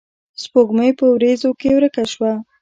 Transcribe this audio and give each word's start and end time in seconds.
سپوږمۍ 0.43 0.89
پۀ 0.97 1.05
وريځو 1.11 1.49
کښې 1.59 1.71
ورکه 1.75 2.03
شوه 2.11 2.31